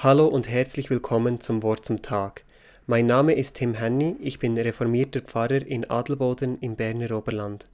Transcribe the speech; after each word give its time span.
Hallo 0.00 0.28
und 0.28 0.48
herzlich 0.48 0.90
willkommen 0.90 1.40
zum 1.40 1.64
Wort 1.64 1.84
zum 1.84 2.02
Tag. 2.02 2.44
Mein 2.86 3.08
Name 3.08 3.32
ist 3.32 3.56
Tim 3.56 3.74
Henny, 3.74 4.14
ich 4.20 4.38
bin 4.38 4.56
reformierter 4.56 5.20
Pfarrer 5.22 5.66
in 5.66 5.90
Adelboden 5.90 6.56
im 6.60 6.76
Berner 6.76 7.10
Oberland. 7.18 7.64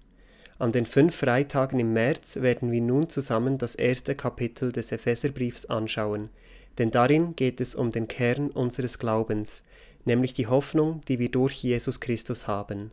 An 0.59 0.73
den 0.73 0.87
fünf 0.87 1.15
Freitagen 1.15 1.79
im 1.79 1.93
März 1.93 2.37
werden 2.37 2.73
wir 2.73 2.81
nun 2.81 3.11
zusammen 3.11 3.59
das 3.59 3.75
erste 3.75 4.15
Kapitel 4.15 4.73
des 4.73 4.91
Epheserbriefs 4.91 5.67
anschauen, 5.67 6.31
denn 6.79 6.91
darin 6.91 7.37
geht 7.37 7.61
es 7.61 7.75
um 7.75 7.91
den 7.91 8.09
Kern 8.09 8.49
unseres 8.49 8.99
Glaubens, 8.99 9.63
nämlich 10.07 10.33
die 10.33 10.47
Hoffnung, 10.47 11.03
die 11.07 11.19
wir 11.19 11.31
durch 11.31 11.63
Jesus 11.63 12.01
Christus 12.01 12.49
haben. 12.49 12.91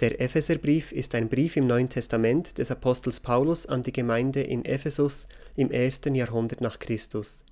Der 0.00 0.20
Epheserbrief 0.20 0.90
ist 0.90 1.14
ein 1.14 1.28
Brief 1.28 1.56
im 1.56 1.68
Neuen 1.68 1.90
Testament 1.90 2.58
des 2.58 2.72
Apostels 2.72 3.20
Paulus 3.20 3.66
an 3.66 3.84
die 3.84 3.92
Gemeinde 3.92 4.42
in 4.42 4.64
Ephesus 4.64 5.28
im 5.54 5.70
ersten 5.70 6.16
Jahrhundert 6.16 6.60
nach 6.60 6.80
Christus. 6.80 7.44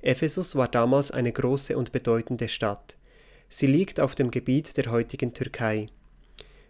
Ephesus 0.00 0.54
war 0.54 0.68
damals 0.68 1.10
eine 1.10 1.32
große 1.32 1.76
und 1.76 1.90
bedeutende 1.90 2.48
Stadt. 2.48 2.96
Sie 3.48 3.66
liegt 3.66 3.98
auf 3.98 4.14
dem 4.14 4.30
Gebiet 4.30 4.76
der 4.76 4.90
heutigen 4.92 5.34
Türkei. 5.34 5.86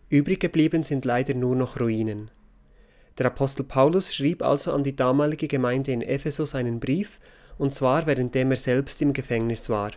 Übrig 0.09 0.41
geblieben 0.41 0.83
sind 0.83 1.05
leider 1.05 1.35
nur 1.35 1.55
noch 1.55 1.79
Ruinen. 1.79 2.31
Der 3.19 3.27
Apostel 3.27 3.65
Paulus 3.65 4.15
schrieb 4.15 4.43
also 4.43 4.73
an 4.73 4.83
die 4.83 4.97
damalige 4.97 5.49
Gemeinde 5.49 5.93
in 5.93 6.03
Ephesus 6.03 6.55
einen 6.55 6.81
Brief, 6.81 7.21
und 7.59 7.75
zwar 7.75 8.07
währenddem 8.07 8.53
er 8.53 8.57
selbst 8.57 9.03
im 9.03 9.13
Gefängnis 9.13 9.69
war. 9.69 9.91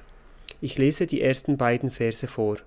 Ich 0.60 0.78
lese 0.78 1.08
die 1.08 1.22
ersten 1.22 1.56
beiden 1.56 1.92
Verse 1.92 2.28
vor. 2.28 2.58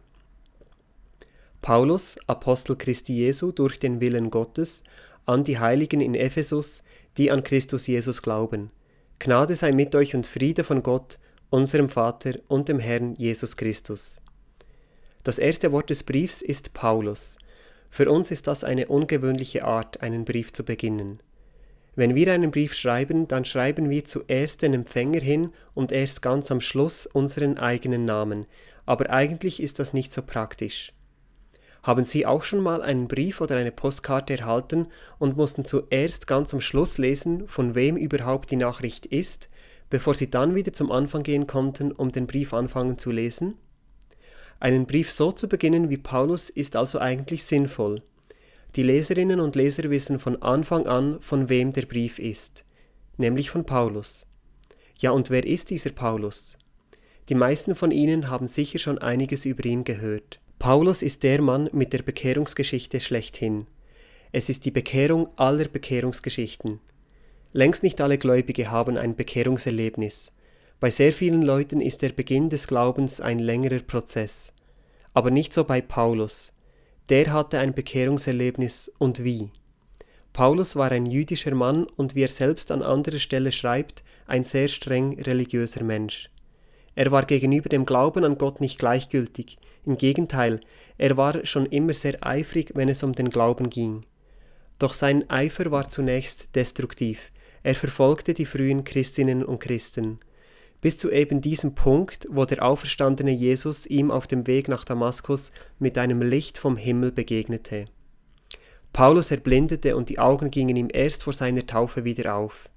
Paulus, 1.60 2.16
Apostel 2.26 2.76
Christi 2.76 3.14
Jesu 3.14 3.52
durch 3.52 3.78
den 3.78 4.00
Willen 4.00 4.30
Gottes, 4.30 4.84
an 5.26 5.44
die 5.44 5.58
Heiligen 5.58 6.00
in 6.00 6.14
Ephesus, 6.14 6.82
die 7.18 7.30
an 7.30 7.42
Christus 7.42 7.86
Jesus 7.86 8.22
glauben 8.22 8.70
Gnade 9.24 9.54
sei 9.54 9.72
mit 9.72 9.94
euch 9.94 10.14
und 10.14 10.26
Friede 10.26 10.64
von 10.64 10.82
Gott, 10.82 11.18
unserem 11.48 11.88
Vater 11.88 12.34
und 12.46 12.68
dem 12.68 12.78
Herrn 12.78 13.14
Jesus 13.14 13.56
Christus. 13.56 14.20
Das 15.22 15.38
erste 15.38 15.72
Wort 15.72 15.88
des 15.88 16.02
Briefs 16.02 16.42
ist 16.42 16.74
Paulus. 16.74 17.38
Für 17.88 18.10
uns 18.10 18.30
ist 18.30 18.46
das 18.48 18.64
eine 18.64 18.88
ungewöhnliche 18.88 19.64
Art, 19.64 20.02
einen 20.02 20.26
Brief 20.26 20.52
zu 20.52 20.62
beginnen. 20.62 21.22
Wenn 21.96 22.14
wir 22.14 22.34
einen 22.34 22.50
Brief 22.50 22.74
schreiben, 22.74 23.26
dann 23.26 23.46
schreiben 23.46 23.88
wir 23.88 24.04
zuerst 24.04 24.60
den 24.60 24.74
Empfänger 24.74 25.20
hin 25.20 25.52
und 25.72 25.90
erst 25.90 26.20
ganz 26.20 26.50
am 26.50 26.60
Schluss 26.60 27.06
unseren 27.06 27.56
eigenen 27.56 28.04
Namen, 28.04 28.44
aber 28.84 29.08
eigentlich 29.08 29.62
ist 29.62 29.78
das 29.78 29.94
nicht 29.94 30.12
so 30.12 30.20
praktisch. 30.20 30.92
Haben 31.84 32.06
Sie 32.06 32.24
auch 32.24 32.42
schon 32.42 32.60
mal 32.60 32.80
einen 32.80 33.08
Brief 33.08 33.42
oder 33.42 33.56
eine 33.56 33.70
Postkarte 33.70 34.38
erhalten 34.38 34.88
und 35.18 35.36
mussten 35.36 35.66
zuerst 35.66 36.26
ganz 36.26 36.54
am 36.54 36.62
Schluss 36.62 36.96
lesen, 36.96 37.46
von 37.46 37.74
wem 37.74 37.98
überhaupt 37.98 38.50
die 38.50 38.56
Nachricht 38.56 39.04
ist, 39.04 39.50
bevor 39.90 40.14
Sie 40.14 40.30
dann 40.30 40.54
wieder 40.54 40.72
zum 40.72 40.90
Anfang 40.90 41.22
gehen 41.22 41.46
konnten, 41.46 41.92
um 41.92 42.10
den 42.10 42.26
Brief 42.26 42.54
anfangen 42.54 42.96
zu 42.96 43.10
lesen? 43.10 43.58
Einen 44.60 44.86
Brief 44.86 45.12
so 45.12 45.30
zu 45.30 45.46
beginnen 45.46 45.90
wie 45.90 45.98
Paulus 45.98 46.48
ist 46.48 46.74
also 46.74 47.00
eigentlich 47.00 47.44
sinnvoll. 47.44 48.00
Die 48.76 48.82
Leserinnen 48.82 49.38
und 49.38 49.54
Leser 49.54 49.90
wissen 49.90 50.18
von 50.18 50.40
Anfang 50.40 50.86
an, 50.86 51.20
von 51.20 51.50
wem 51.50 51.72
der 51.72 51.84
Brief 51.84 52.18
ist, 52.18 52.64
nämlich 53.18 53.50
von 53.50 53.66
Paulus. 53.66 54.26
Ja, 54.98 55.10
und 55.10 55.28
wer 55.28 55.44
ist 55.44 55.68
dieser 55.68 55.90
Paulus? 55.90 56.56
Die 57.28 57.34
meisten 57.34 57.74
von 57.74 57.90
Ihnen 57.90 58.30
haben 58.30 58.48
sicher 58.48 58.78
schon 58.78 58.96
einiges 58.96 59.44
über 59.44 59.66
ihn 59.66 59.84
gehört. 59.84 60.40
Paulus 60.58 61.02
ist 61.02 61.22
der 61.22 61.42
Mann 61.42 61.68
mit 61.72 61.92
der 61.92 62.02
Bekehrungsgeschichte 62.02 63.00
schlechthin. 63.00 63.66
Es 64.32 64.48
ist 64.48 64.64
die 64.64 64.70
Bekehrung 64.70 65.28
aller 65.36 65.66
Bekehrungsgeschichten. 65.66 66.80
Längst 67.52 67.82
nicht 67.82 68.00
alle 68.00 68.18
Gläubige 68.18 68.70
haben 68.70 68.96
ein 68.96 69.14
Bekehrungserlebnis. 69.14 70.32
Bei 70.80 70.90
sehr 70.90 71.12
vielen 71.12 71.42
Leuten 71.42 71.80
ist 71.80 72.02
der 72.02 72.08
Beginn 72.10 72.48
des 72.48 72.66
Glaubens 72.66 73.20
ein 73.20 73.38
längerer 73.38 73.78
Prozess. 73.80 74.52
Aber 75.12 75.30
nicht 75.30 75.54
so 75.54 75.64
bei 75.64 75.80
Paulus. 75.80 76.52
Der 77.10 77.32
hatte 77.32 77.58
ein 77.58 77.74
Bekehrungserlebnis 77.74 78.90
und 78.98 79.22
wie. 79.22 79.50
Paulus 80.32 80.74
war 80.74 80.90
ein 80.90 81.06
jüdischer 81.06 81.54
Mann 81.54 81.86
und 81.96 82.16
wie 82.16 82.22
er 82.22 82.28
selbst 82.28 82.72
an 82.72 82.82
anderer 82.82 83.20
Stelle 83.20 83.52
schreibt, 83.52 84.02
ein 84.26 84.42
sehr 84.42 84.66
streng 84.66 85.20
religiöser 85.20 85.84
Mensch. 85.84 86.28
Er 86.94 87.10
war 87.10 87.24
gegenüber 87.24 87.68
dem 87.68 87.86
Glauben 87.86 88.24
an 88.24 88.38
Gott 88.38 88.60
nicht 88.60 88.78
gleichgültig, 88.78 89.56
im 89.84 89.96
Gegenteil, 89.96 90.60
er 90.96 91.16
war 91.16 91.44
schon 91.44 91.66
immer 91.66 91.92
sehr 91.92 92.24
eifrig, 92.24 92.72
wenn 92.74 92.88
es 92.88 93.02
um 93.02 93.12
den 93.12 93.30
Glauben 93.30 93.68
ging. 93.68 94.02
Doch 94.78 94.92
sein 94.94 95.28
Eifer 95.28 95.70
war 95.70 95.88
zunächst 95.88 96.54
destruktiv, 96.54 97.32
er 97.62 97.74
verfolgte 97.74 98.34
die 98.34 98.46
frühen 98.46 98.84
Christinnen 98.84 99.44
und 99.44 99.58
Christen, 99.58 100.20
bis 100.80 100.98
zu 100.98 101.10
eben 101.10 101.40
diesem 101.40 101.74
Punkt, 101.74 102.28
wo 102.30 102.44
der 102.44 102.62
auferstandene 102.62 103.30
Jesus 103.30 103.86
ihm 103.86 104.10
auf 104.10 104.26
dem 104.26 104.46
Weg 104.46 104.68
nach 104.68 104.84
Damaskus 104.84 105.50
mit 105.78 105.96
einem 105.98 106.22
Licht 106.22 106.58
vom 106.58 106.76
Himmel 106.76 107.10
begegnete. 107.10 107.86
Paulus 108.92 109.30
erblindete 109.30 109.96
und 109.96 110.08
die 110.08 110.18
Augen 110.18 110.50
gingen 110.50 110.76
ihm 110.76 110.88
erst 110.92 111.24
vor 111.24 111.32
seiner 111.32 111.66
Taufe 111.66 112.04
wieder 112.04 112.36
auf. 112.36 112.68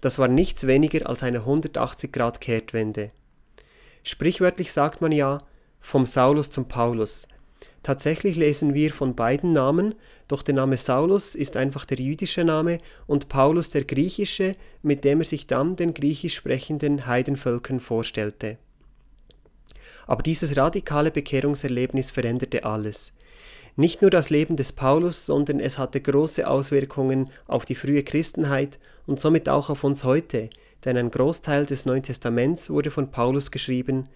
Das 0.00 0.18
war 0.18 0.28
nichts 0.28 0.66
weniger 0.66 1.08
als 1.08 1.22
eine 1.22 1.40
180 1.40 2.10
Grad 2.10 2.40
Kehrtwende. 2.40 3.10
Sprichwörtlich 4.02 4.72
sagt 4.72 5.00
man 5.00 5.12
ja, 5.12 5.42
vom 5.80 6.06
Saulus 6.06 6.50
zum 6.50 6.68
Paulus. 6.68 7.26
Tatsächlich 7.82 8.36
lesen 8.36 8.74
wir 8.74 8.92
von 8.92 9.16
beiden 9.16 9.52
Namen, 9.52 9.96
doch 10.28 10.42
der 10.42 10.54
Name 10.54 10.76
Saulus 10.76 11.34
ist 11.34 11.56
einfach 11.56 11.84
der 11.84 11.98
jüdische 11.98 12.44
Name 12.44 12.78
und 13.08 13.28
Paulus 13.28 13.70
der 13.70 13.84
griechische, 13.84 14.54
mit 14.82 15.04
dem 15.04 15.20
er 15.20 15.24
sich 15.24 15.48
dann 15.48 15.74
den 15.74 15.92
griechisch 15.92 16.36
sprechenden 16.36 17.06
Heidenvölkern 17.06 17.80
vorstellte. 17.80 18.58
Aber 20.06 20.22
dieses 20.22 20.56
radikale 20.56 21.10
Bekehrungserlebnis 21.10 22.12
veränderte 22.12 22.64
alles. 22.64 23.14
Nicht 23.74 24.02
nur 24.02 24.10
das 24.10 24.30
Leben 24.30 24.56
des 24.56 24.72
Paulus, 24.72 25.26
sondern 25.26 25.58
es 25.58 25.78
hatte 25.78 26.00
große 26.00 26.46
Auswirkungen 26.46 27.30
auf 27.46 27.64
die 27.64 27.74
frühe 27.74 28.04
Christenheit 28.04 28.78
und 29.06 29.18
somit 29.18 29.48
auch 29.48 29.70
auf 29.70 29.82
uns 29.82 30.04
heute, 30.04 30.50
denn 30.84 30.96
ein 30.96 31.10
Großteil 31.10 31.66
des 31.66 31.86
Neuen 31.86 32.02
Testaments 32.02 32.70
wurde 32.70 32.90
von 32.90 33.10
Paulus 33.10 33.50
geschrieben, 33.50 34.08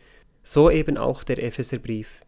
so 0.43 0.71
eben 0.71 0.97
auch 0.97 1.25
der 1.25 1.43
Epheserbrief. 1.43 2.21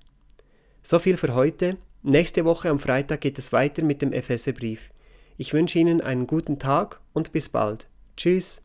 So 0.82 0.98
viel 0.98 1.16
für 1.16 1.34
heute. 1.34 1.76
Nächste 2.02 2.44
Woche 2.44 2.68
am 2.70 2.78
Freitag 2.78 3.20
geht 3.20 3.38
es 3.38 3.52
weiter 3.52 3.82
mit 3.82 4.02
dem 4.02 4.12
Epheserbrief. 4.12 4.90
Ich 5.36 5.52
wünsche 5.52 5.78
Ihnen 5.78 6.00
einen 6.00 6.26
guten 6.26 6.58
Tag 6.58 7.00
und 7.12 7.32
bis 7.32 7.48
bald. 7.48 7.88
Tschüss. 8.16 8.62